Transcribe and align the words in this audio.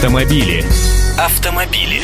Автомобили. 0.00 0.64
Автомобили. 1.18 2.00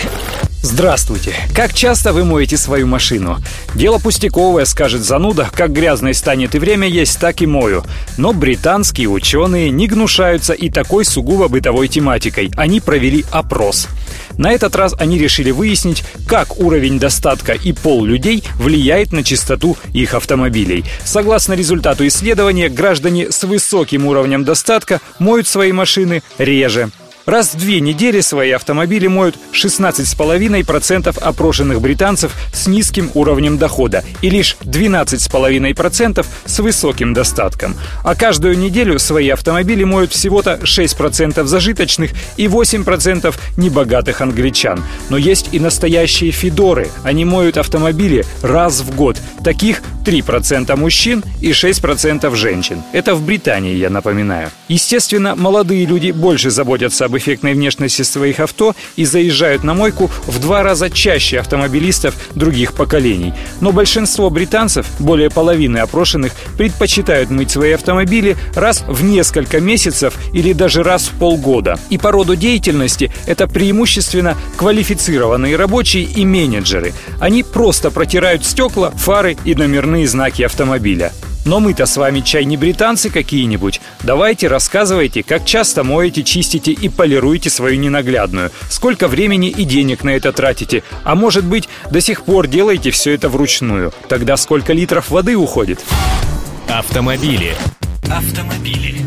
Здравствуйте! 0.61 1.35
Как 1.55 1.73
часто 1.73 2.13
вы 2.13 2.27
моете 2.27 2.59
свою 2.59 2.87
машину? 2.87 3.39
Дело 3.75 3.99
пустяковое, 3.99 4.67
скажет 4.67 5.03
зануда, 5.03 5.49
как 5.51 5.73
грязной 5.73 6.13
станет 6.13 6.55
и 6.55 6.59
время 6.59 6.87
есть, 6.87 7.19
так 7.19 7.41
и 7.41 7.47
мою. 7.47 7.85
Но 8.19 8.35
британские 8.35 9.09
ученые 9.09 9.71
не 9.71 9.89
гнушаются 9.89 10.53
и 10.53 10.69
такой 10.69 11.07
сугубо 11.07 11.49
бытовой 11.49 11.89
тематикой. 11.89 12.51
Они 12.55 12.81
провели 12.81 13.25
опрос. 13.31 13.89
На 14.37 14.53
этот 14.53 14.77
раз 14.77 14.95
они 14.99 15.19
решили 15.19 15.51
выяснить, 15.51 16.05
как 16.29 16.61
уровень 16.61 16.99
достатка 16.99 17.55
и 17.55 17.73
пол 17.73 18.05
людей 18.05 18.45
влияет 18.57 19.11
на 19.11 19.25
чистоту 19.25 19.79
их 19.95 20.13
автомобилей. 20.13 20.85
Согласно 21.03 21.55
результату 21.55 22.07
исследования, 22.07 22.69
граждане 22.69 23.33
с 23.33 23.43
высоким 23.45 24.05
уровнем 24.05 24.45
достатка 24.45 25.01
моют 25.19 25.49
свои 25.49 25.73
машины 25.73 26.23
реже. 26.37 26.91
Раз 27.27 27.55
в 27.55 27.59
две 27.59 27.81
недели 27.81 28.21
свои 28.21 28.53
автомобили 28.53 29.09
моют 29.09 29.35
16,5% 29.53 31.19
опрошенных 31.21 31.81
британцев 31.81 32.33
с 32.53 32.69
низким 32.69 33.11
уровнем 33.15 33.59
дохода 33.59 34.05
и 34.23 34.31
лишь 34.31 34.57
12,5% 34.63 36.25
с 36.45 36.59
высоким 36.61 37.15
достатком. 37.15 37.75
А 38.05 38.15
каждую 38.15 38.57
неделю 38.57 39.01
свои 39.01 39.29
автомобили 39.31 39.83
моют 39.83 40.13
всего-то 40.13 40.61
6% 40.63 41.45
зажиточных 41.45 42.13
и 42.37 42.47
8% 42.47 43.35
небогатых 43.57 44.21
англичан. 44.21 44.85
Но 45.11 45.17
есть 45.17 45.49
и 45.51 45.59
настоящие 45.59 46.31
фидоры. 46.31 46.91
Они 47.03 47.25
моют 47.25 47.57
автомобили 47.57 48.25
раз 48.43 48.83
в 48.83 48.95
год. 48.95 49.17
Таких 49.43 49.83
3% 50.05 50.77
мужчин 50.77 51.25
и 51.41 51.51
6% 51.51 52.33
женщин. 52.37 52.85
Это 52.93 53.17
в 53.17 53.27
Британии, 53.27 53.75
я 53.75 53.91
напоминаю. 53.91 54.51
Естественно, 54.69 55.35
молодые 55.35 55.87
люди 55.87 56.13
больше 56.13 56.51
заботятся 56.51 57.07
об 57.07 57.16
эффектной 57.17 57.55
внешности 57.55 58.03
своих 58.03 58.41
авто 58.41 58.75
и 58.97 59.05
заезжают 59.05 59.65
на 59.65 59.75
мойку 59.75 60.11
в 60.27 60.39
два 60.41 60.63
раза 60.63 60.91
чаще 60.91 61.39
автомобилистов 61.41 62.15
других 62.35 62.75
поколений. 62.75 63.35
Но 63.61 63.73
большинство 63.73 64.31
британцев, 64.31 64.87
более 64.99 65.31
половины 65.31 65.79
опрошенных, 65.79 66.33
предпочитают 66.57 67.31
мыть 67.31 67.51
свои 67.51 67.73
автомобили 67.73 68.37
раз 68.55 68.85
в 68.87 69.05
несколько 69.05 69.61
месяцев 69.61 70.15
или 70.33 70.53
даже 70.53 70.83
раз 70.83 71.07
в 71.07 71.19
полгода. 71.19 71.79
И 71.91 71.99
по 71.99 72.13
роду 72.13 72.37
деятельности 72.37 73.11
это 73.27 73.47
преимущественно 73.47 74.37
квалифицированные 74.57 75.57
рабочие 75.57 76.05
и 76.05 76.25
менеджеры. 76.25 76.93
Они 77.21 77.43
просто 77.43 77.91
протирают 77.91 78.45
стекла, 78.45 78.91
фары 78.91 79.37
и 79.45 79.55
номерные 79.55 80.07
знаки 80.07 80.43
автомобиля. 80.43 81.13
Но 81.47 81.61
мы-то 81.61 81.87
с 81.87 81.97
вами 81.97 82.21
чай 82.21 82.45
не 82.45 82.57
британцы 82.57 83.09
какие-нибудь. 83.09 83.81
Давайте 84.03 84.49
рассказывайте, 84.49 85.23
как 85.23 85.45
часто 85.45 85.85
моете, 85.85 86.25
чистите 86.25 86.73
и 86.73 86.89
полируете 86.89 87.51
свою 87.51 87.79
ненаглядную. 87.79 88.51
Сколько 88.69 89.07
времени 89.07 89.49
и 89.49 89.65
денег 89.65 90.03
на 90.03 90.11
это 90.11 90.33
тратите. 90.33 90.83
А 91.05 91.15
может 91.15 91.45
быть, 91.45 91.69
до 91.89 92.01
сих 92.01 92.25
пор 92.25 92.49
делаете 92.49 92.91
все 92.91 93.13
это 93.13 93.29
вручную. 93.29 93.95
Тогда 94.09 94.37
сколько 94.37 94.73
литров 94.73 95.11
воды 95.11 95.37
уходит? 95.37 95.85
Автомобили. 96.69 97.55
Автомобили. 98.11 99.03